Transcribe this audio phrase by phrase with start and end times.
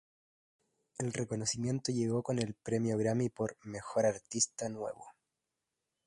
[0.97, 5.05] El reconocimiento llegó con el premio Grammy por "Mejor artista nuevo".